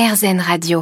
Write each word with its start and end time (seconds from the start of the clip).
RZN 0.00 0.40
Radio. 0.40 0.80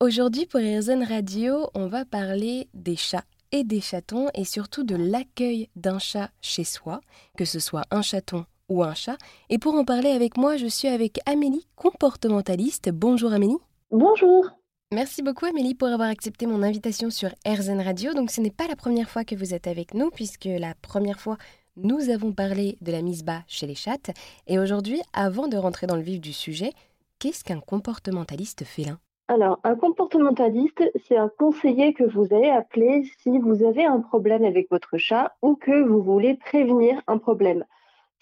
Aujourd'hui 0.00 0.44
pour 0.44 0.60
RZN 0.60 1.02
Radio, 1.02 1.70
on 1.72 1.86
va 1.86 2.04
parler 2.04 2.68
des 2.74 2.94
chats 2.94 3.24
et 3.52 3.64
des 3.64 3.80
chatons 3.80 4.28
et 4.34 4.44
surtout 4.44 4.84
de 4.84 4.96
l'accueil 4.96 5.70
d'un 5.76 5.98
chat 5.98 6.28
chez 6.42 6.64
soi, 6.64 7.00
que 7.38 7.46
ce 7.46 7.58
soit 7.58 7.84
un 7.90 8.02
chaton 8.02 8.44
ou 8.68 8.84
un 8.84 8.92
chat. 8.92 9.16
Et 9.48 9.56
pour 9.56 9.72
en 9.76 9.86
parler 9.86 10.10
avec 10.10 10.36
moi, 10.36 10.58
je 10.58 10.66
suis 10.66 10.88
avec 10.88 11.20
Amélie, 11.24 11.66
comportementaliste. 11.74 12.90
Bonjour 12.90 13.32
Amélie. 13.32 13.56
Bonjour. 13.90 14.44
Merci 14.92 15.22
beaucoup 15.22 15.46
Amélie 15.46 15.74
pour 15.74 15.88
avoir 15.88 16.10
accepté 16.10 16.46
mon 16.46 16.62
invitation 16.62 17.08
sur 17.08 17.30
RZN 17.46 17.80
Radio. 17.80 18.12
Donc 18.12 18.30
ce 18.30 18.42
n'est 18.42 18.50
pas 18.50 18.68
la 18.68 18.76
première 18.76 19.08
fois 19.08 19.24
que 19.24 19.36
vous 19.36 19.54
êtes 19.54 19.66
avec 19.66 19.94
nous 19.94 20.10
puisque 20.10 20.44
la 20.44 20.74
première 20.82 21.18
fois 21.18 21.38
nous 21.78 22.10
avons 22.10 22.32
parlé 22.32 22.76
de 22.80 22.92
la 22.92 23.02
mise 23.02 23.22
bas 23.22 23.44
chez 23.46 23.66
les 23.66 23.74
chattes. 23.74 24.10
Et 24.48 24.58
aujourd'hui, 24.58 25.00
avant 25.12 25.46
de 25.46 25.56
rentrer 25.56 25.86
dans 25.86 25.96
le 25.96 26.02
vif 26.02 26.20
du 26.20 26.32
sujet, 26.32 26.72
qu'est-ce 27.18 27.44
qu'un 27.44 27.60
comportementaliste 27.60 28.64
félin? 28.64 28.98
Alors, 29.28 29.60
un 29.62 29.76
comportementaliste, 29.76 30.90
c'est 31.06 31.16
un 31.16 31.28
conseiller 31.28 31.92
que 31.92 32.04
vous 32.04 32.32
allez 32.32 32.48
appeler 32.48 33.04
si 33.18 33.38
vous 33.38 33.62
avez 33.62 33.84
un 33.84 34.00
problème 34.00 34.44
avec 34.44 34.70
votre 34.70 34.96
chat 34.96 35.36
ou 35.42 35.54
que 35.54 35.82
vous 35.82 36.02
voulez 36.02 36.34
prévenir 36.36 37.02
un 37.06 37.18
problème. 37.18 37.64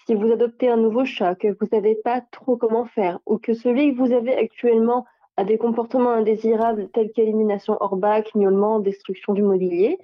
Si 0.05 0.15
vous 0.15 0.31
adoptez 0.31 0.69
un 0.69 0.77
nouveau 0.77 1.05
chat, 1.05 1.35
que 1.35 1.47
vous 1.47 1.65
ne 1.65 1.69
savez 1.69 1.95
pas 1.95 2.21
trop 2.31 2.57
comment 2.57 2.85
faire, 2.85 3.19
ou 3.25 3.37
que 3.37 3.53
celui 3.53 3.93
que 3.93 3.97
vous 3.97 4.11
avez 4.11 4.35
actuellement 4.35 5.05
a 5.37 5.45
des 5.45 5.57
comportements 5.57 6.11
indésirables 6.11 6.89
tels 6.89 7.11
qu'élimination 7.13 7.77
hors 7.79 7.95
bac, 7.95 8.33
miaulement, 8.35 8.79
destruction 8.79 9.33
du 9.33 9.43
mobilier, 9.43 9.99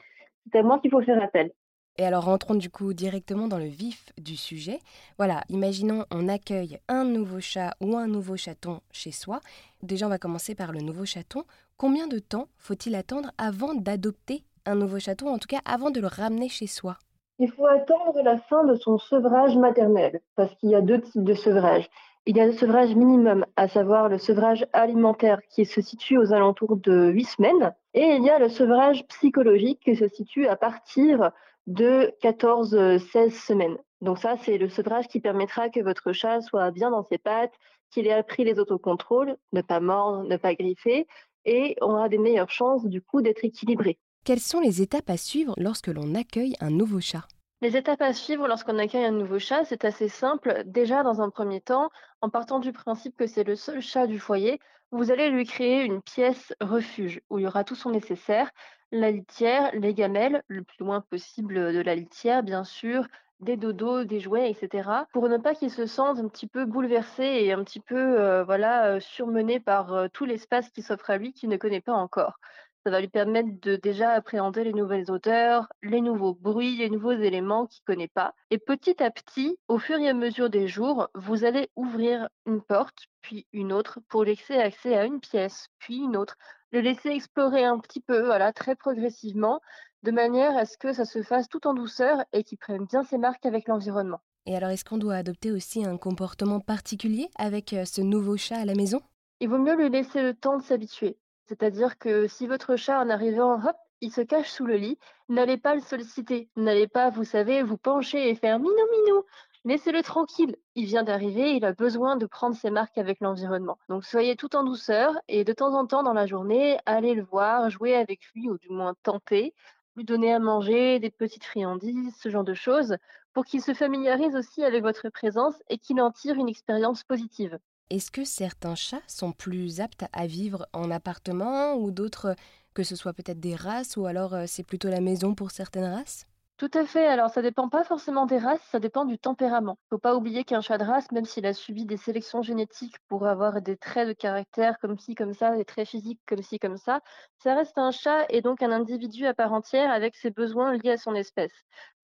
c'est 0.51 0.59
à 0.59 0.63
moi 0.63 0.79
qu'il 0.79 0.91
faut 0.91 1.01
faire 1.01 1.21
appel. 1.21 1.51
Et 1.99 2.05
alors 2.05 2.25
rentrons 2.25 2.55
du 2.55 2.71
coup 2.71 2.93
directement 2.93 3.47
dans 3.47 3.59
le 3.59 3.67
vif 3.67 4.11
du 4.17 4.35
sujet. 4.35 4.79
Voilà, 5.17 5.43
imaginons 5.49 6.05
on 6.09 6.27
accueille 6.27 6.79
un 6.87 7.03
nouveau 7.03 7.39
chat 7.39 7.75
ou 7.81 7.95
un 7.95 8.07
nouveau 8.07 8.35
chaton 8.35 8.81
chez 8.91 9.11
soi. 9.11 9.41
Déjà 9.83 10.07
on 10.07 10.09
va 10.09 10.17
commencer 10.17 10.55
par 10.55 10.71
le 10.71 10.79
nouveau 10.79 11.05
chaton. 11.05 11.43
Combien 11.77 12.07
de 12.07 12.17
temps 12.17 12.47
faut-il 12.57 12.95
attendre 12.95 13.29
avant 13.37 13.75
d'adopter 13.75 14.43
un 14.65 14.75
nouveau 14.75 14.97
chaton, 14.97 15.27
en 15.27 15.37
tout 15.37 15.47
cas 15.47 15.61
avant 15.65 15.91
de 15.91 15.99
le 15.99 16.07
ramener 16.07 16.49
chez 16.49 16.67
soi? 16.67 16.97
Il 17.39 17.51
faut 17.51 17.67
attendre 17.67 18.21
la 18.23 18.37
fin 18.37 18.63
de 18.63 18.75
son 18.75 18.97
sevrage 18.97 19.55
maternel, 19.55 20.21
parce 20.35 20.53
qu'il 20.55 20.69
y 20.69 20.75
a 20.75 20.81
deux 20.81 21.01
types 21.01 21.23
de 21.23 21.33
sevrage. 21.33 21.89
Il 22.25 22.37
y 22.37 22.41
a 22.41 22.45
le 22.45 22.53
sevrage 22.53 22.95
minimum, 22.95 23.45
à 23.57 23.67
savoir 23.67 24.07
le 24.07 24.17
sevrage 24.17 24.65
alimentaire 24.71 25.41
qui 25.49 25.65
se 25.65 25.81
situe 25.81 26.17
aux 26.17 26.31
alentours 26.31 26.77
de 26.77 27.09
8 27.09 27.25
semaines, 27.25 27.73
et 27.93 28.15
il 28.15 28.23
y 28.23 28.29
a 28.29 28.39
le 28.39 28.49
sevrage 28.49 29.05
psychologique 29.07 29.81
qui 29.83 29.95
se 29.95 30.07
situe 30.07 30.47
à 30.47 30.55
partir 30.55 31.31
de 31.67 32.13
14-16 32.21 33.31
semaines. 33.31 33.77
Donc 34.01 34.17
ça, 34.17 34.35
c'est 34.37 34.57
le 34.57 34.69
sevrage 34.69 35.07
qui 35.07 35.19
permettra 35.19 35.69
que 35.69 35.79
votre 35.79 36.11
chat 36.11 36.41
soit 36.41 36.71
bien 36.71 36.91
dans 36.91 37.03
ses 37.03 37.17
pattes, 37.17 37.53
qu'il 37.91 38.07
ait 38.07 38.13
appris 38.13 38.43
les 38.43 38.59
autocontrôles, 38.59 39.37
ne 39.53 39.61
pas 39.61 39.79
mordre, 39.79 40.23
ne 40.23 40.37
pas 40.37 40.55
griffer, 40.55 41.07
et 41.45 41.75
on 41.81 41.91
aura 41.91 42.09
des 42.09 42.17
meilleures 42.17 42.49
chances 42.49 42.85
du 42.85 43.01
coup 43.01 43.21
d'être 43.21 43.45
équilibré. 43.45 43.97
Quelles 44.25 44.39
sont 44.39 44.59
les 44.59 44.81
étapes 44.81 45.09
à 45.09 45.17
suivre 45.17 45.53
lorsque 45.57 45.87
l'on 45.87 46.15
accueille 46.15 46.55
un 46.59 46.69
nouveau 46.69 46.99
chat? 47.01 47.27
Les 47.61 47.77
étapes 47.77 48.01
à 48.01 48.13
suivre 48.13 48.47
lorsqu'on 48.47 48.77
accueille 48.77 49.05
un 49.05 49.11
nouveau 49.11 49.39
chat, 49.39 49.63
c'est 49.63 49.85
assez 49.85 50.09
simple. 50.09 50.63
Déjà, 50.65 51.03
dans 51.03 51.21
un 51.21 51.29
premier 51.29 51.61
temps, 51.61 51.89
en 52.21 52.29
partant 52.29 52.59
du 52.59 52.73
principe 52.73 53.15
que 53.15 53.27
c'est 53.27 53.45
le 53.45 53.55
seul 53.55 53.81
chat 53.81 54.07
du 54.07 54.19
foyer, 54.19 54.59
vous 54.93 55.11
allez 55.11 55.29
lui 55.29 55.45
créer 55.45 55.83
une 55.83 56.01
pièce 56.01 56.53
refuge 56.61 57.19
où 57.29 57.39
il 57.39 57.43
y 57.43 57.47
aura 57.47 57.63
tout 57.63 57.75
son 57.75 57.89
nécessaire, 57.89 58.51
la 58.91 59.09
litière, 59.09 59.71
les 59.73 59.95
gamelles, 59.95 60.43
le 60.47 60.63
plus 60.63 60.77
loin 60.79 61.01
possible 61.01 61.73
de 61.73 61.81
la 61.81 61.95
litière, 61.95 62.43
bien 62.43 62.63
sûr, 62.63 63.07
des 63.39 63.57
dodos, 63.57 64.03
des 64.03 64.19
jouets, 64.19 64.51
etc. 64.51 65.07
Pour 65.11 65.29
ne 65.29 65.37
pas 65.37 65.55
qu'il 65.55 65.71
se 65.71 65.87
sente 65.87 66.19
un 66.19 66.27
petit 66.27 66.47
peu 66.47 66.65
bouleversé 66.65 67.23
et 67.23 67.51
un 67.53 67.63
petit 67.63 67.79
peu 67.79 68.19
euh, 68.19 68.43
voilà, 68.43 68.85
euh, 68.85 68.99
surmené 68.99 69.59
par 69.59 69.93
euh, 69.93 70.07
tout 70.13 70.25
l'espace 70.25 70.69
qui 70.69 70.83
s'offre 70.83 71.09
à 71.09 71.17
lui 71.17 71.33
qu'il 71.33 71.49
ne 71.49 71.57
connaît 71.57 71.81
pas 71.81 71.93
encore. 71.93 72.39
Ça 72.85 72.91
va 72.91 72.99
lui 72.99 73.07
permettre 73.07 73.49
de 73.61 73.77
déjà 73.77 74.11
appréhender 74.11 74.65
les 74.65 74.73
nouvelles 74.73 75.09
odeurs, 75.09 75.67
les 75.83 76.01
nouveaux 76.01 76.33
bruits, 76.33 76.75
les 76.75 76.89
nouveaux 76.89 77.13
éléments 77.13 77.65
qu'il 77.65 77.81
ne 77.87 77.93
connaît 77.93 78.09
pas. 78.09 78.33
Et 78.51 78.57
petit 78.57 79.01
à 79.01 79.09
petit, 79.09 79.57
au 79.69 79.79
fur 79.79 79.97
et 79.99 80.09
à 80.09 80.13
mesure 80.13 80.49
des 80.49 80.67
jours, 80.67 81.07
vous 81.15 81.45
allez 81.45 81.69
ouvrir 81.77 82.27
une 82.45 82.61
porte, 82.61 83.07
puis 83.21 83.47
une 83.53 83.71
autre, 83.71 83.99
pour 84.09 84.25
laisser 84.25 84.55
accès 84.55 84.97
à 84.97 85.05
une 85.05 85.21
pièce, 85.21 85.69
puis 85.79 85.95
une 85.95 86.17
autre. 86.17 86.35
Le 86.71 86.81
laisser 86.81 87.09
explorer 87.09 87.63
un 87.63 87.79
petit 87.79 88.01
peu, 88.01 88.25
voilà, 88.25 88.51
très 88.51 88.75
progressivement, 88.75 89.61
de 90.03 90.11
manière 90.11 90.57
à 90.57 90.65
ce 90.65 90.77
que 90.77 90.91
ça 90.91 91.05
se 91.05 91.23
fasse 91.23 91.47
tout 91.47 91.65
en 91.65 91.73
douceur 91.73 92.25
et 92.33 92.43
qu'il 92.43 92.57
prenne 92.57 92.85
bien 92.85 93.03
ses 93.03 93.17
marques 93.17 93.45
avec 93.45 93.69
l'environnement. 93.69 94.19
Et 94.45 94.57
alors, 94.57 94.71
est-ce 94.71 94.83
qu'on 94.83 94.97
doit 94.97 95.15
adopter 95.15 95.53
aussi 95.53 95.85
un 95.85 95.97
comportement 95.97 96.59
particulier 96.59 97.29
avec 97.37 97.71
euh, 97.71 97.85
ce 97.85 98.01
nouveau 98.01 98.35
chat 98.35 98.57
à 98.57 98.65
la 98.65 98.75
maison? 98.75 98.99
Il 99.39 99.47
vaut 99.47 99.57
mieux 99.57 99.75
lui 99.75 99.89
laisser 99.89 100.21
le 100.21 100.33
temps 100.33 100.57
de 100.57 100.63
s'habituer. 100.63 101.17
C'est-à-dire 101.53 101.99
que 101.99 102.27
si 102.27 102.47
votre 102.47 102.75
chat, 102.77 102.99
en 102.99 103.11
arrivant, 103.11 103.63
hop, 103.63 103.75
il 104.01 104.11
se 104.11 104.21
cache 104.21 104.49
sous 104.49 104.65
le 104.65 104.75
lit, 104.75 104.97
n'allez 105.29 105.57
pas 105.57 105.75
le 105.75 105.81
solliciter. 105.81 106.49
N'allez 106.55 106.87
pas, 106.87 107.11
vous 107.11 107.25
savez, 107.25 107.61
vous 107.61 107.77
pencher 107.77 108.27
et 108.27 108.33
faire 108.33 108.57
minou 108.57 108.73
minou. 108.73 109.23
Laissez-le 109.63 110.01
tranquille. 110.01 110.55
Il 110.73 110.85
vient 110.85 111.03
d'arriver, 111.03 111.51
il 111.51 111.63
a 111.63 111.73
besoin 111.73 112.15
de 112.17 112.25
prendre 112.25 112.55
ses 112.55 112.71
marques 112.71 112.97
avec 112.97 113.19
l'environnement. 113.21 113.77
Donc 113.87 114.03
soyez 114.03 114.35
tout 114.35 114.55
en 114.55 114.63
douceur 114.63 115.13
et 115.27 115.43
de 115.43 115.53
temps 115.53 115.75
en 115.75 115.85
temps 115.85 116.01
dans 116.01 116.13
la 116.13 116.25
journée, 116.25 116.79
allez 116.87 117.13
le 117.13 117.23
voir, 117.23 117.69
jouer 117.69 117.95
avec 117.95 118.21
lui 118.33 118.49
ou 118.49 118.57
du 118.57 118.69
moins 118.69 118.95
tenter, 119.03 119.53
lui 119.95 120.05
donner 120.05 120.33
à 120.33 120.39
manger, 120.39 120.97
des 120.97 121.11
petites 121.11 121.45
friandises, 121.45 122.15
ce 122.19 122.29
genre 122.29 122.43
de 122.43 122.55
choses, 122.55 122.97
pour 123.31 123.45
qu'il 123.45 123.61
se 123.61 123.75
familiarise 123.75 124.35
aussi 124.35 124.63
avec 124.63 124.81
votre 124.81 125.07
présence 125.09 125.61
et 125.69 125.77
qu'il 125.77 126.01
en 126.01 126.09
tire 126.09 126.33
une 126.35 126.49
expérience 126.49 127.03
positive. 127.03 127.59
Est-ce 127.93 128.11
que 128.11 128.25
certains 128.25 128.75
chats 128.75 129.03
sont 129.07 129.31
plus 129.31 129.79
aptes 129.79 130.03
à 130.11 130.27
vivre 130.27 130.67
en 130.73 130.91
appartement 130.91 131.75
ou 131.75 131.91
d'autres, 131.91 132.35
que 132.73 132.83
ce 132.83 132.95
soit 132.97 133.13
peut-être 133.13 133.39
des 133.39 133.55
races 133.55 133.97
ou 133.97 134.05
alors 134.05 134.33
euh, 134.33 134.45
c'est 134.47 134.63
plutôt 134.63 134.89
la 134.89 134.99
maison 134.99 135.33
pour 135.35 135.51
certaines 135.51 135.85
races? 135.93 136.25
Tout 136.63 136.79
à 136.79 136.85
fait. 136.85 137.05
Alors, 137.07 137.29
ça 137.29 137.41
dépend 137.41 137.67
pas 137.67 137.83
forcément 137.83 138.25
des 138.25 138.37
races, 138.37 138.61
ça 138.71 138.79
dépend 138.79 139.03
du 139.03 139.19
tempérament. 139.19 139.77
Faut 139.89 139.97
pas 139.97 140.15
oublier 140.15 140.45
qu'un 140.45 140.61
chat 140.61 140.77
de 140.77 140.85
race, 140.85 141.11
même 141.11 141.25
s'il 141.25 141.45
a 141.45 141.51
subi 141.53 141.85
des 141.85 141.97
sélections 141.97 142.41
génétiques 142.41 142.95
pour 143.09 143.27
avoir 143.27 143.61
des 143.61 143.75
traits 143.75 144.07
de 144.07 144.13
caractère 144.13 144.79
comme 144.79 144.97
ci, 144.97 145.13
comme 145.13 145.33
ça, 145.33 145.57
des 145.57 145.65
traits 145.65 145.89
physiques 145.89 146.21
comme 146.25 146.41
ci, 146.41 146.59
comme 146.59 146.77
ça, 146.77 147.01
ça 147.37 147.53
reste 147.53 147.77
un 147.77 147.91
chat 147.91 148.25
et 148.29 148.41
donc 148.41 148.63
un 148.63 148.71
individu 148.71 149.25
à 149.25 149.33
part 149.33 149.51
entière 149.51 149.91
avec 149.91 150.15
ses 150.15 150.31
besoins 150.31 150.71
liés 150.77 150.91
à 150.91 150.97
son 150.97 151.15
espèce. 151.15 151.51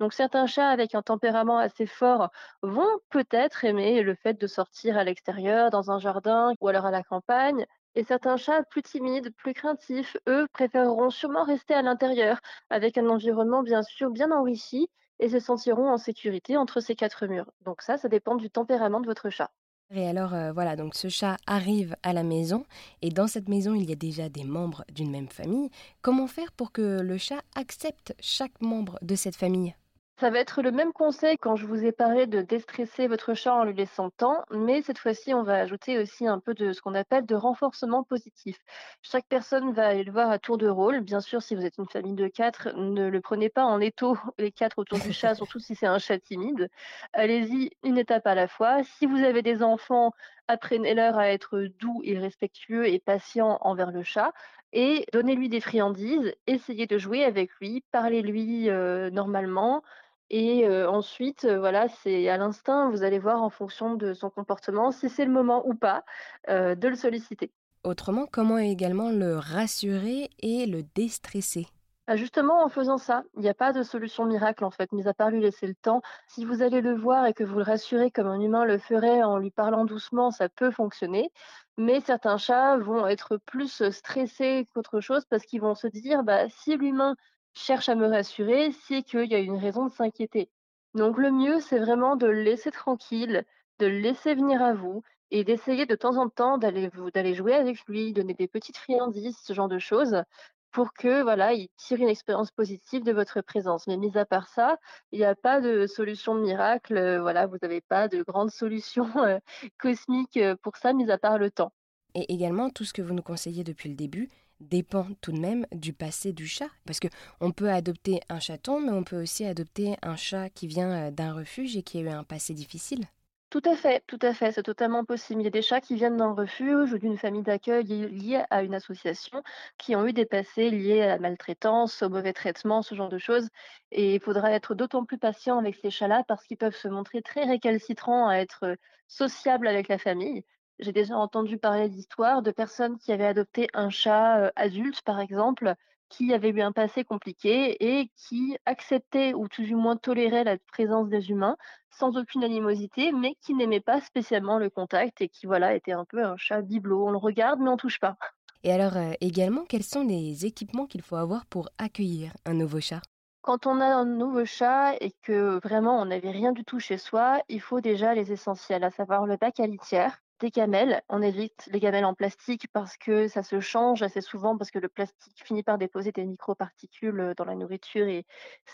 Donc, 0.01 0.11
certains 0.11 0.45
chats 0.45 0.69
avec 0.69 0.93
un 0.93 1.03
tempérament 1.03 1.57
assez 1.57 1.85
fort 1.85 2.29
vont 2.61 2.99
peut-être 3.11 3.63
aimer 3.63 4.01
le 4.03 4.15
fait 4.15 4.33
de 4.33 4.47
sortir 4.47 4.97
à 4.97 5.05
l'extérieur, 5.05 5.69
dans 5.69 5.89
un 5.89 5.99
jardin 5.99 6.51
ou 6.59 6.67
alors 6.67 6.85
à 6.85 6.91
la 6.91 7.03
campagne, 7.03 7.65
et 7.99 8.03
certains 8.05 8.37
chats 8.37 8.63
plus 8.63 8.81
timides, 8.81 9.35
plus 9.35 9.53
craintifs, 9.53 10.15
eux, 10.25 10.47
préféreront 10.53 11.09
sûrement 11.09 11.43
rester 11.43 11.73
à 11.73 11.81
l'intérieur, 11.81 12.39
avec 12.69 12.97
un 12.97 13.09
environnement 13.09 13.61
bien 13.61 13.83
sûr 13.83 14.09
bien 14.09 14.31
enrichi, 14.31 14.87
et 15.19 15.27
se 15.27 15.39
sentiront 15.39 15.91
en 15.91 15.97
sécurité 15.97 16.55
entre 16.55 16.79
ces 16.79 16.95
quatre 16.95 17.27
murs. 17.27 17.51
Donc 17.65 17.81
ça, 17.81 17.97
ça 17.97 18.07
dépend 18.07 18.35
du 18.35 18.49
tempérament 18.49 19.01
de 19.01 19.05
votre 19.05 19.29
chat. 19.29 19.51
Et 19.93 20.07
alors 20.07 20.33
euh, 20.33 20.53
voilà, 20.53 20.77
donc 20.77 20.95
ce 20.95 21.09
chat 21.09 21.35
arrive 21.45 21.93
à 22.01 22.13
la 22.13 22.23
maison 22.23 22.63
et 23.01 23.09
dans 23.09 23.27
cette 23.27 23.49
maison 23.49 23.73
il 23.75 23.89
y 23.89 23.91
a 23.91 23.97
déjà 23.97 24.29
des 24.29 24.45
membres 24.45 24.85
d'une 24.93 25.11
même 25.11 25.27
famille. 25.27 25.69
Comment 26.01 26.27
faire 26.27 26.53
pour 26.53 26.71
que 26.71 27.01
le 27.01 27.17
chat 27.17 27.41
accepte 27.57 28.15
chaque 28.21 28.61
membre 28.61 28.97
de 29.01 29.15
cette 29.15 29.35
famille? 29.35 29.75
Ça 30.19 30.29
va 30.29 30.39
être 30.39 30.61
le 30.61 30.71
même 30.71 30.91
conseil 30.91 31.37
quand 31.37 31.55
je 31.55 31.65
vous 31.65 31.85
ai 31.85 31.93
parlé 31.93 32.27
de 32.27 32.41
déstresser 32.41 33.07
votre 33.07 33.33
chat 33.33 33.53
en 33.53 33.63
lui 33.63 33.73
laissant 33.73 34.09
temps, 34.09 34.43
mais 34.51 34.81
cette 34.81 34.97
fois-ci, 34.97 35.33
on 35.33 35.43
va 35.43 35.55
ajouter 35.55 35.97
aussi 35.97 36.27
un 36.27 36.39
peu 36.39 36.53
de 36.53 36.73
ce 36.73 36.81
qu'on 36.81 36.93
appelle 36.93 37.25
de 37.25 37.35
renforcement 37.35 38.03
positif. 38.03 38.57
Chaque 39.01 39.25
personne 39.27 39.71
va 39.71 39.87
aller 39.87 40.03
le 40.03 40.11
voir 40.11 40.29
à 40.29 40.37
tour 40.37 40.57
de 40.57 40.67
rôle. 40.67 40.99
Bien 41.01 41.21
sûr, 41.21 41.41
si 41.41 41.55
vous 41.55 41.65
êtes 41.65 41.77
une 41.77 41.87
famille 41.87 42.15
de 42.15 42.27
quatre, 42.27 42.69
ne 42.75 43.07
le 43.07 43.21
prenez 43.21 43.49
pas 43.49 43.63
en 43.63 43.79
étau 43.79 44.17
les 44.37 44.51
quatre 44.51 44.79
autour 44.79 44.99
du 44.99 45.13
chat, 45.13 45.35
surtout 45.35 45.59
si 45.59 45.75
c'est 45.75 45.87
un 45.87 45.99
chat 45.99 46.19
timide. 46.19 46.69
Allez-y 47.13 47.71
une 47.83 47.97
étape 47.97 48.27
à 48.27 48.35
la 48.35 48.49
fois. 48.49 48.83
Si 48.83 49.05
vous 49.05 49.23
avez 49.23 49.41
des 49.41 49.63
enfants, 49.63 50.11
apprenez-leur 50.49 51.17
à 51.17 51.29
être 51.29 51.61
doux 51.79 52.01
et 52.03 52.17
respectueux 52.17 52.87
et 52.87 52.99
patients 52.99 53.57
envers 53.61 53.91
le 53.91 54.03
chat 54.03 54.33
et 54.71 55.05
donnez-lui 55.13 55.49
des 55.49 55.61
friandises, 55.61 56.33
essayez 56.45 56.85
de 56.85 56.97
jouer 56.97 57.23
avec 57.23 57.51
lui, 57.59 57.83
parlez-lui 57.91 58.69
euh, 58.69 59.09
normalement, 59.09 59.81
et 60.29 60.67
ensuite, 60.85 61.45
voilà, 61.45 61.87
c'est 61.87 62.29
à 62.29 62.37
l'instinct, 62.37 62.89
vous 62.89 63.03
allez 63.03 63.19
voir 63.19 63.41
en 63.41 63.49
fonction 63.49 63.95
de 63.95 64.13
son 64.13 64.29
comportement, 64.29 64.91
si 64.91 65.09
c'est 65.09 65.25
le 65.25 65.31
moment 65.31 65.67
ou 65.67 65.75
pas, 65.75 66.03
de 66.47 66.87
le 66.87 66.95
solliciter. 66.95 67.51
Autrement, 67.83 68.25
comment 68.25 68.57
également 68.57 69.09
le 69.09 69.37
rassurer 69.37 70.29
et 70.39 70.65
le 70.65 70.83
déstresser? 70.95 71.67
Bah, 72.07 72.15
justement, 72.15 72.63
en 72.63 72.69
faisant 72.69 72.97
ça, 72.97 73.23
il 73.35 73.41
n'y 73.41 73.49
a 73.49 73.53
pas 73.53 73.71
de 73.71 73.83
solution 73.83 74.25
miracle 74.25 74.65
en 74.65 74.71
fait, 74.71 74.91
mis 74.91 75.07
à 75.07 75.13
part 75.13 75.29
lui 75.29 75.41
laisser 75.41 75.67
le 75.67 75.75
temps. 75.75 76.01
Si 76.27 76.43
vous 76.43 76.63
allez 76.63 76.81
le 76.81 76.95
voir 76.95 77.27
et 77.27 77.33
que 77.35 77.43
vous 77.43 77.57
le 77.57 77.63
rassurez 77.63 78.09
comme 78.09 78.25
un 78.25 78.39
humain 78.39 78.65
le 78.65 78.79
ferait 78.79 79.21
en 79.21 79.37
lui 79.37 79.51
parlant 79.51 79.85
doucement, 79.85 80.31
ça 80.31 80.49
peut 80.49 80.71
fonctionner. 80.71 81.31
Mais 81.77 81.99
certains 82.01 82.37
chats 82.37 82.77
vont 82.77 83.05
être 83.05 83.37
plus 83.37 83.91
stressés 83.91 84.67
qu'autre 84.73 85.01
chose 85.01 85.23
parce 85.29 85.43
qu'ils 85.43 85.61
vont 85.61 85.75
se 85.75 85.85
dire, 85.85 86.23
bah, 86.23 86.49
si 86.49 86.75
l'humain 86.77 87.15
cherche 87.53 87.89
à 87.89 87.95
me 87.95 88.07
rassurer, 88.07 88.71
c'est 88.71 89.03
qu'il 89.03 89.25
y 89.25 89.35
a 89.35 89.39
une 89.39 89.57
raison 89.57 89.85
de 89.85 89.91
s'inquiéter. 89.91 90.49
Donc 90.95 91.17
le 91.17 91.31
mieux, 91.31 91.59
c'est 91.59 91.79
vraiment 91.79 92.15
de 92.15 92.27
le 92.27 92.41
laisser 92.43 92.71
tranquille, 92.71 93.45
de 93.79 93.85
le 93.87 93.99
laisser 93.99 94.35
venir 94.35 94.61
à 94.61 94.73
vous 94.73 95.03
et 95.31 95.43
d'essayer 95.43 95.85
de 95.85 95.95
temps 95.95 96.17
en 96.17 96.29
temps 96.29 96.57
d'aller 96.57 97.33
jouer 97.35 97.53
avec 97.53 97.83
lui, 97.87 98.13
donner 98.13 98.33
des 98.33 98.47
petites 98.47 98.77
friandises, 98.77 99.37
ce 99.43 99.53
genre 99.53 99.67
de 99.67 99.77
choses, 99.79 100.23
pour 100.71 100.93
que 100.93 101.21
voilà, 101.23 101.53
il 101.53 101.69
tire 101.77 101.99
une 101.99 102.09
expérience 102.09 102.51
positive 102.51 103.03
de 103.03 103.11
votre 103.11 103.41
présence. 103.41 103.87
Mais 103.87 103.97
mis 103.97 104.17
à 104.17 104.25
part 104.25 104.47
ça, 104.47 104.77
il 105.11 105.19
n'y 105.19 105.25
a 105.25 105.35
pas 105.35 105.61
de 105.61 105.87
solution 105.87 106.35
miracle, 106.35 106.97
heu, 106.97 107.19
voilà, 107.19 107.47
vous 107.47 107.57
n'avez 107.61 107.81
pas 107.81 108.07
de 108.07 108.23
grande 108.23 108.51
solution, 108.51 109.05
heu, 109.17 109.39
cosmique, 109.79 110.37
heu, 110.37 110.55
pour 110.57 110.77
ça, 110.77 110.93
mis 110.93 111.09
à 111.11 111.17
part 111.17 111.37
le 111.37 111.51
temps. 111.51 111.73
Et 112.15 112.31
également, 112.33 112.69
tout 112.69 112.85
ce 112.85 112.93
que 112.93 113.01
vous 113.01 113.13
nous 113.13 113.21
conseillez 113.21 113.63
depuis 113.63 113.89
le 113.89 113.95
début 113.95 114.29
dépend 114.59 115.07
tout 115.21 115.31
de 115.31 115.39
même 115.39 115.65
du 115.73 115.93
passé 115.93 116.33
du 116.33 116.47
chat. 116.47 116.69
Parce 116.85 116.99
que 116.99 117.07
on 117.41 117.51
peut 117.51 117.69
adopter 117.69 118.21
un 118.29 118.39
chaton, 118.39 118.79
mais 118.79 118.91
on 118.91 119.03
peut 119.03 119.21
aussi 119.21 119.45
adopter 119.45 119.95
un 120.01 120.15
chat 120.15 120.49
qui 120.49 120.67
vient 120.67 121.07
euh, 121.07 121.11
d'un 121.11 121.33
refuge 121.33 121.75
et 121.77 121.83
qui 121.83 121.97
a 121.99 122.01
eu 122.01 122.09
un 122.09 122.23
passé 122.23 122.53
difficile. 122.53 123.05
Tout 123.51 123.61
à 123.65 123.75
fait, 123.75 124.03
tout 124.07 124.19
à 124.21 124.33
fait, 124.35 124.51
c'est 124.51 124.61
totalement 124.63 125.03
possible. 125.05 125.41
Il 125.41 125.45
y 125.45 125.47
a 125.47 125.49
des 125.49 125.63
chats 125.63 125.81
qui 125.81 125.95
viennent 125.95 126.17
d'un 126.17 126.33
refuge 126.33 126.93
ou 126.93 126.99
d'une 126.99 127.17
famille 127.17 127.41
d'accueil 127.41 127.83
li 127.83 128.07
liée 128.07 128.43
à 128.51 128.61
une 128.63 128.75
association, 128.75 129.41
qui 129.79 129.95
ont 129.95 130.05
eu 130.05 130.13
des 130.13 130.25
passés 130.27 130.69
liés 130.69 131.01
à 131.01 131.07
la 131.07 131.17
maltraitance, 131.19 132.03
au 132.03 132.09
mauvais 132.09 132.33
traitement, 132.33 132.83
ce 132.83 132.93
genre 132.95 133.09
de 133.09 133.17
choses 133.17 133.49
et 133.91 134.13
il 134.15 134.21
faudra 134.21 134.51
être 134.51 134.75
d'autant 134.75 135.03
plus 135.05 135.17
patient 135.17 135.57
avec 135.57 135.75
ces 135.75 135.89
chats-là 135.89 136.23
parce 136.27 136.45
qu'ils 136.45 136.57
peuvent 136.57 136.75
se 136.75 136.87
montrer 136.87 137.21
très 137.23 137.43
récalcitrants 137.45 138.27
à 138.27 138.35
être, 138.35 138.65
heu, 138.65 138.77
sociables 139.07 139.67
avec 139.67 139.87
la 139.87 139.97
famille. 139.97 140.43
J'ai 140.79 140.91
déjà 140.93 141.15
entendu 141.17 141.57
parler 141.57 141.89
d'histoires 141.89 142.41
de 142.41 142.51
personnes 142.51 142.97
qui 142.97 143.11
avaient 143.11 143.25
adopté 143.27 143.67
un 143.73 143.89
chat, 143.89 144.47
heu, 144.47 144.51
adulte, 144.55 145.01
par 145.03 145.19
exemple, 145.19 145.75
qui 146.09 146.33
avait 146.33 146.49
eu 146.49 146.61
un 146.61 146.71
passé 146.71 147.03
compliqué 147.03 147.77
et 147.99 148.09
qui 148.15 148.57
acceptait 148.65 149.33
ou 149.33 149.47
tout 149.47 149.61
du 149.63 149.75
moins 149.75 149.95
tolérait 149.97 150.43
la 150.43 150.57
présence 150.57 151.09
des 151.09 151.29
humains 151.29 151.57
sans 151.91 152.17
aucune 152.17 152.43
animosité, 152.43 153.11
mais 153.11 153.35
qui 153.41 153.53
n'aimait 153.53 153.79
pas 153.81 154.01
spécialement 154.01 154.57
le 154.57 154.69
contact 154.69 155.21
et 155.21 155.29
qui, 155.29 155.45
voilà, 155.45 155.75
était 155.75 155.91
un 155.91 156.05
peu 156.05 156.23
un 156.23 156.37
chat 156.37 156.61
bibelot. 156.61 157.07
On 157.07 157.11
le 157.11 157.17
regarde, 157.17 157.59
mais 157.59 157.69
on 157.69 157.77
touche 157.77 157.99
pas. 157.99 158.17
Et 158.63 158.71
alors 158.71 158.95
euh, 158.95 159.11
également, 159.19 159.65
quels 159.65 159.83
sont 159.83 160.05
les 160.07 160.45
équipements 160.45 160.85
qu'il 160.87 161.01
faut 161.01 161.17
avoir 161.17 161.45
pour 161.45 161.67
accueillir 161.77 162.31
un 162.45 162.53
nouveau 162.53 162.79
chat? 162.79 163.01
Quand 163.41 163.67
on 163.67 163.81
a 163.81 163.85
un 163.85 164.05
nouveau 164.05 164.45
chat 164.45 164.95
et 165.01 165.11
que 165.23 165.59
vraiment 165.61 165.99
on 166.01 166.05
n'avait 166.05 166.31
rien 166.31 166.53
du 166.53 166.63
tout 166.63 166.79
chez 166.79 166.97
soi, 166.97 167.41
il 167.49 167.59
faut 167.61 167.81
déjà 167.81 168.13
les 168.13 168.31
essentiels, 168.31 168.83
à 168.85 168.91
savoir 168.91 169.25
le 169.25 169.35
bac 169.35 169.59
à 169.59 169.67
litière, 169.67 170.21
des 170.39 170.49
gamelles. 170.49 171.01
On 171.09 171.21
évite 171.21 171.69
les 171.71 171.79
gamelles 171.79 172.05
en 172.05 172.13
plastique 172.13 172.67
parce 172.73 172.97
que 172.97 173.27
ça 173.27 173.43
se 173.43 173.59
change 173.59 174.01
assez 174.03 174.21
souvent 174.21 174.57
parce 174.57 174.71
que 174.71 174.79
le 174.79 174.89
plastique 174.89 175.43
finit 175.45 175.63
par 175.63 175.77
déposer 175.77 176.11
des 176.11 176.25
microparticules 176.25 177.19
euh, 177.19 177.33
dans 177.35 177.45
la 177.45 177.55
nourriture 177.55 178.07
et 178.07 178.25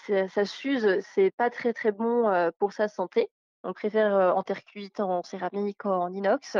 ça, 0.08 0.46
s'use. 0.46 1.00
C'est 1.14 1.32
pas 1.32 1.50
très 1.50 1.74
très 1.74 1.92
bon 1.92 2.30
euh, 2.30 2.52
pour 2.60 2.74
sa 2.74 2.88
santé. 2.88 3.30
On 3.64 3.74
préfère 3.74 4.16
euh, 4.16 4.32
en 4.32 4.44
terre 4.44 4.64
cuite, 4.64 5.00
en 5.00 5.24
céramique, 5.24 5.86
en 5.86 6.12
inox. 6.14 6.58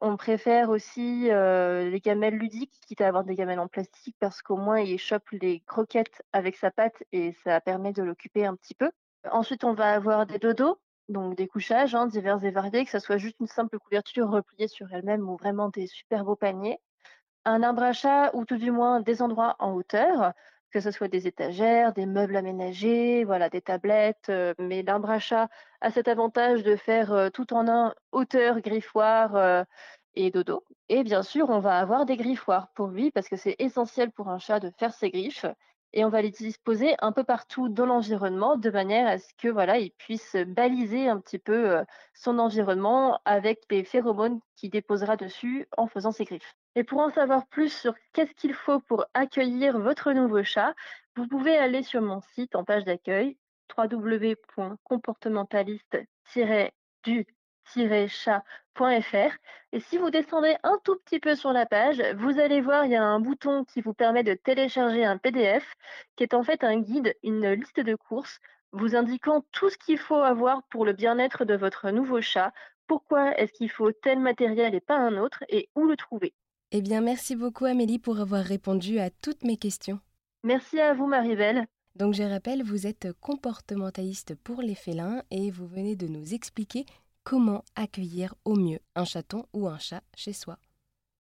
On 0.00 0.16
préfère 0.16 0.70
aussi 0.70 1.24
les 1.24 2.00
gamelles 2.00 2.36
ludiques, 2.36 2.78
quitte 2.86 3.00
à 3.00 3.08
avoir 3.08 3.24
des 3.24 3.34
gamelles 3.34 3.58
en 3.58 3.66
plastique, 3.66 4.14
parce 4.20 4.42
qu'au 4.42 4.56
moins 4.56 4.78
il 4.78 4.96
chope 4.96 5.28
les 5.32 5.58
croquettes 5.66 6.22
avec 6.32 6.56
sa 6.56 6.70
patte 6.70 7.02
et 7.10 7.32
ça 7.42 7.60
permet 7.60 7.92
de 7.92 8.04
l'occuper 8.04 8.46
un 8.46 8.54
petit 8.54 8.76
peu. 8.76 8.92
Ensuite, 9.32 9.64
on 9.64 9.74
va 9.74 9.92
avoir 9.92 10.26
des 10.26 10.38
dodos, 10.38 10.78
donc 11.08 11.36
des 11.36 11.48
couchages 11.48 11.94
hein, 11.94 12.06
divers 12.06 12.42
et 12.44 12.50
variés, 12.50 12.84
que 12.84 12.90
ça 12.90 13.00
soit 13.00 13.18
juste 13.18 13.36
une 13.40 13.46
simple 13.46 13.78
couverture 13.78 14.28
repliée 14.30 14.68
sur 14.68 14.92
elle-même 14.92 15.28
ou 15.28 15.36
vraiment 15.36 15.68
des 15.68 15.86
super 15.86 16.24
beaux 16.24 16.36
paniers. 16.36 16.78
Un 17.44 17.62
arbre 17.62 17.92
chat 17.92 18.30
ou 18.34 18.44
tout 18.44 18.58
du 18.58 18.70
moins 18.70 19.00
des 19.00 19.22
endroits 19.22 19.56
en 19.58 19.72
hauteur, 19.74 20.32
que 20.70 20.80
ce 20.80 20.90
soit 20.90 21.08
des 21.08 21.26
étagères, 21.26 21.92
des 21.92 22.06
meubles 22.06 22.36
aménagés, 22.36 23.24
voilà, 23.24 23.48
des 23.48 23.62
tablettes. 23.62 24.28
euh, 24.28 24.54
mais 24.58 24.82
l'arbre 24.82 25.10
à 25.10 25.18
chat 25.18 25.48
a 25.80 25.90
cet 25.90 26.08
avantage 26.08 26.62
de 26.62 26.76
faire 26.76 27.12
euh, 27.12 27.30
tout 27.30 27.52
en 27.54 27.68
un 27.68 27.94
hauteur, 28.12 28.60
griffoir 28.60 29.36
euh, 29.36 29.64
et 30.14 30.30
dodo. 30.30 30.64
Et 30.88 31.04
bien 31.04 31.22
sûr, 31.22 31.50
on 31.50 31.60
va 31.60 31.78
avoir 31.78 32.04
des 32.06 32.16
griffoirs 32.16 32.68
pour 32.74 32.88
lui 32.88 33.10
parce 33.10 33.28
que 33.28 33.36
c'est 33.36 33.56
essentiel 33.58 34.10
pour 34.12 34.28
un 34.28 34.38
chat 34.38 34.60
de 34.60 34.70
faire 34.78 34.92
ses 34.94 35.10
griffes. 35.10 35.46
Et 35.92 36.04
on 36.04 36.08
va 36.08 36.22
les 36.22 36.30
disposer 36.30 36.94
un 37.00 37.12
peu 37.12 37.24
partout 37.24 37.68
dans 37.68 37.86
l'environnement 37.86 38.56
de 38.56 38.70
manière 38.70 39.06
à 39.08 39.18
ce 39.18 39.32
que 39.38 39.48
voilà, 39.48 39.78
il 39.78 39.90
puisse 39.92 40.36
baliser 40.46 41.08
un 41.08 41.20
petit 41.20 41.38
peu 41.38 41.70
euh, 41.70 41.84
son 42.14 42.38
environnement 42.38 43.20
avec 43.24 43.62
les 43.70 43.84
phéromones 43.84 44.40
qu'il 44.56 44.70
déposera 44.70 45.16
dessus 45.16 45.66
en 45.76 45.86
faisant 45.86 46.12
ses 46.12 46.24
griffes. 46.24 46.54
Et 46.74 46.84
pour 46.84 47.00
en 47.00 47.10
savoir 47.10 47.46
plus 47.46 47.72
sur 47.72 47.94
qu'est-ce 48.12 48.34
qu'il 48.34 48.54
faut 48.54 48.80
pour 48.80 49.06
accueillir 49.14 49.78
votre 49.78 50.12
nouveau 50.12 50.42
chat, 50.42 50.74
vous 51.16 51.26
pouvez 51.26 51.56
aller 51.56 51.82
sur 51.82 52.02
mon 52.02 52.20
site 52.20 52.54
en 52.54 52.64
page 52.64 52.84
d'accueil 52.84 53.36
www.comportementaliste-du-chat.fr 57.76 59.36
et 59.72 59.80
si 59.80 59.98
vous 59.98 60.10
descendez 60.10 60.56
un 60.62 60.78
tout 60.84 60.96
petit 60.96 61.18
peu 61.18 61.34
sur 61.34 61.52
la 61.52 61.66
page, 61.66 62.02
vous 62.16 62.38
allez 62.38 62.60
voir, 62.60 62.86
il 62.86 62.92
y 62.92 62.96
a 62.96 63.02
un 63.02 63.20
bouton 63.20 63.64
qui 63.64 63.80
vous 63.80 63.92
permet 63.92 64.22
de 64.22 64.34
télécharger 64.34 65.04
un 65.04 65.18
PDF 65.18 65.74
qui 66.16 66.22
est 66.22 66.32
en 66.32 66.42
fait 66.42 66.64
un 66.64 66.80
guide, 66.80 67.14
une 67.22 67.50
liste 67.52 67.80
de 67.80 67.94
courses 67.94 68.40
vous 68.72 68.96
indiquant 68.96 69.44
tout 69.52 69.68
ce 69.68 69.78
qu'il 69.78 69.98
faut 69.98 70.16
avoir 70.16 70.62
pour 70.64 70.84
le 70.84 70.92
bien-être 70.92 71.44
de 71.44 71.54
votre 71.54 71.90
nouveau 71.90 72.20
chat, 72.20 72.52
pourquoi 72.86 73.36
est-ce 73.38 73.52
qu'il 73.52 73.70
faut 73.70 73.92
tel 73.92 74.20
matériel 74.20 74.74
et 74.74 74.80
pas 74.80 74.96
un 74.96 75.16
autre 75.16 75.44
et 75.48 75.68
où 75.74 75.86
le 75.86 75.96
trouver. 75.96 76.34
Eh 76.70 76.82
bien, 76.82 77.00
merci 77.00 77.34
beaucoup 77.34 77.64
Amélie 77.64 77.98
pour 77.98 78.20
avoir 78.20 78.44
répondu 78.44 78.98
à 78.98 79.10
toutes 79.10 79.42
mes 79.42 79.56
questions. 79.56 80.00
Merci 80.44 80.80
à 80.80 80.94
vous 80.94 81.06
Maribel. 81.06 81.66
Donc 81.96 82.14
je 82.14 82.22
rappelle, 82.22 82.62
vous 82.62 82.86
êtes 82.86 83.08
comportementaliste 83.20 84.34
pour 84.36 84.62
les 84.62 84.74
félins 84.74 85.22
et 85.30 85.50
vous 85.50 85.66
venez 85.66 85.96
de 85.96 86.06
nous 86.06 86.32
expliquer 86.32 86.86
comment 87.28 87.62
accueillir 87.74 88.34
au 88.46 88.56
mieux 88.56 88.78
un 88.94 89.04
chaton 89.04 89.44
ou 89.52 89.68
un 89.68 89.78
chat 89.78 90.02
chez 90.16 90.32
soi. 90.32 90.58